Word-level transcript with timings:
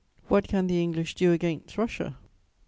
"What 0.29 0.47
can 0.47 0.65
the 0.65 0.81
English 0.81 1.13
do 1.13 1.31
against 1.31 1.77
Russia? 1.77 2.17